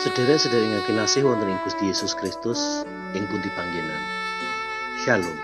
[0.00, 4.00] Sederek-sederek ingkang kinasih wonten ing Gusti Yesus Kristus ing pundi panggenan.
[5.04, 5.36] Shalom.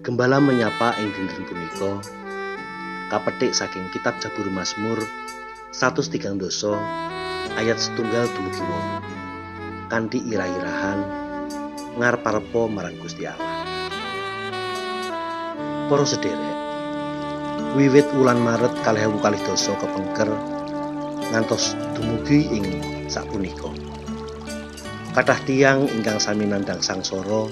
[0.00, 2.00] Gembala menyapa ing dinten punika
[3.12, 4.96] kapetik saking kitab Jabur Mazmur
[5.76, 6.72] 103 doso
[7.60, 8.96] ayat setunggal dumugi wolu.
[9.92, 10.98] Kanthi irah-irahan
[12.00, 13.60] ngarep-arepa marang Gusti Allah.
[15.92, 16.56] Para sederek,
[17.76, 20.32] wiwit wulan Maret kalih ewu kalih doso kepengker
[21.28, 22.64] ngantos dumugi ing
[23.08, 23.68] sapunika.
[25.12, 27.48] Kathah tiang ingkang sami nandhang sangsara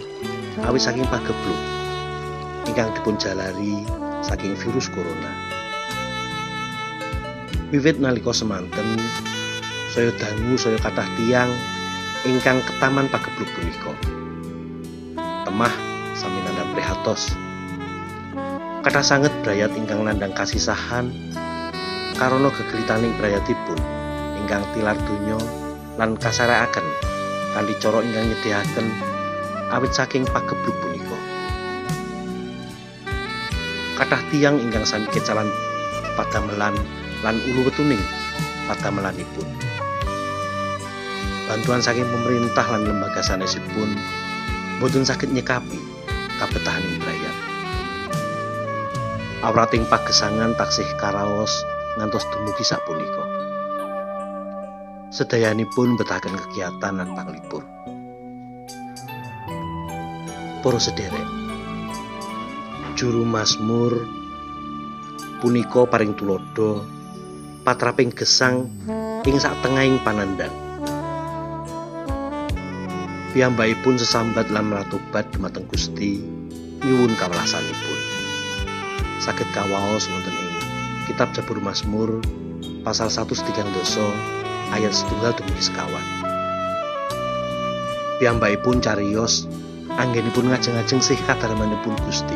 [0.65, 1.61] awit saking pagebluk
[2.71, 3.85] ingkang dipun jalari
[4.25, 5.33] saking virus corona.
[7.75, 8.97] Wiwit nalika semanten
[9.93, 11.51] saya dangu saya kathah tiang
[12.25, 13.93] ingkang ketaman pagebluk punika.
[15.45, 15.75] Temah
[16.17, 17.35] sami nandhang prihatos.
[18.87, 21.11] Kathah sanget brayat ingkang nandhang kasisahan
[22.17, 23.77] karana gegelitaning brayatipun
[24.41, 25.36] ingkang tilar donya
[26.00, 26.84] lan kasarekaken
[27.53, 28.86] kanthi cara ingkang nyediaken
[29.69, 31.19] awit saking pagebluk punika.
[34.00, 35.48] Kathah tiang ingkang sami kecalan
[36.17, 36.77] padamelan
[37.20, 38.00] lan ulu wetuning
[38.64, 39.48] padamelanipun.
[41.47, 43.92] Bantuan saking pemerintah lan lembaga sanesipun
[44.81, 45.81] boten saged nyekapi
[46.41, 47.37] kabetahaning brayat.
[49.44, 53.25] Awrating pagesangan taksih karaos ngantos dumugi sapunika.
[55.09, 57.65] Sedayanipun betahaken kegiatan lan panglipur.
[60.61, 61.29] Para sederek.
[62.97, 63.97] Juru Mazmur
[65.41, 66.85] punika paring tulodo
[67.65, 68.69] patraping gesang
[69.25, 70.53] ing sak tengahing panandang.
[73.33, 76.25] Piyambakipun sesambat lan meratobat dumateng Gusti
[76.85, 78.01] nyuwun kawelasanipun.
[79.21, 80.46] Saged kawaos wonten
[81.06, 82.19] Kitab Jabur Mazmur
[82.83, 83.39] pasal 103
[83.71, 84.03] doso
[84.75, 86.03] ayat setunggal dumugi sekawan.
[88.19, 89.47] Piyambakipun cariyos
[89.87, 92.34] anggenipun ngajeng-ajeng sih kadharemanipun Gusti.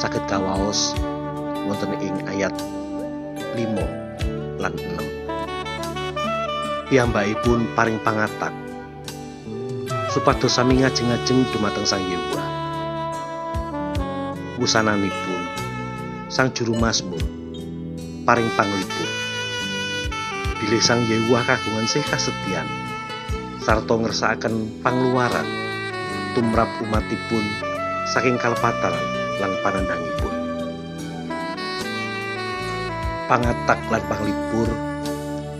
[0.00, 0.96] Saged kawaos
[1.68, 2.56] wonten ing ayat
[3.52, 3.60] 5
[4.56, 6.88] lan 6.
[6.88, 8.56] Piyambakipun paring pangatak
[10.08, 12.40] supados sami ngajeng-ajeng dumateng Sang Yehuwa.
[14.56, 15.49] Wusananipun
[16.30, 17.18] Sang Juru Mazmur
[18.22, 19.10] paring panglipur.
[20.62, 22.70] Bilih Sang Yehuwa kagungan sih kasetyan
[23.58, 25.42] sarta ngersakaken pangluaran
[26.38, 27.42] tumrap umatipun
[28.14, 28.94] saking kalepatan
[29.42, 30.34] lan panandangipun.
[33.26, 34.70] Pangatak lan panglipur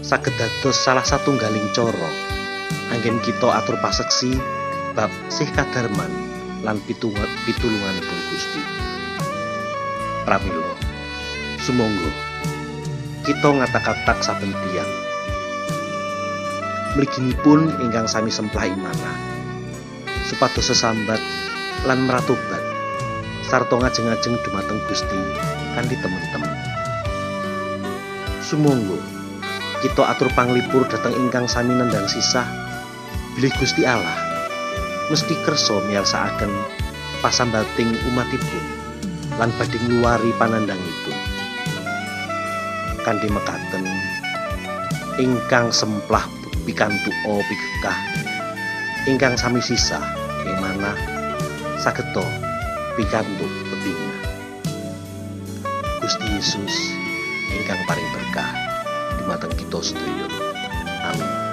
[0.06, 2.10] saged dados salah satunggaling cara
[2.94, 4.38] anggen kita atur paseksi
[4.94, 6.14] bab sih kadarman
[6.62, 8.62] lan pitulunganipun Gusti.
[10.30, 10.78] Pramila,
[11.58, 12.06] sumangga
[13.26, 14.92] kita ngatak-atak saben tiyang.
[16.94, 19.10] Mliginipun ingkang sami semplah imana,
[20.30, 21.18] supados sesambat
[21.82, 22.62] lan meratobat,
[23.42, 25.18] sarta ngajeng-ajeng dumateng Gusti
[25.74, 26.54] kanthi temen-temen.
[28.38, 29.02] Sumangga
[29.82, 32.46] kita atur panglipur dhateng ingkang sami nendang sisah
[33.34, 34.46] bilih Gusti Allah
[35.10, 36.54] mesti kersa miyarsakaken
[37.18, 38.79] pasambating umatipun
[39.38, 41.16] lan badhe ngluwari panandangipun
[43.04, 43.84] kanthi mekaten
[45.20, 46.24] ingkang semplah
[46.64, 47.98] pikantuka pikekah
[49.06, 50.02] ingkang sami sisah
[50.46, 50.96] ing manah
[51.78, 52.24] sageta
[52.96, 54.16] pikantuk petinga
[56.00, 56.74] Gusti Yesus
[57.52, 58.50] ingkang paring berkah
[59.20, 60.26] dumateng kita sedaya.
[61.12, 61.49] Amin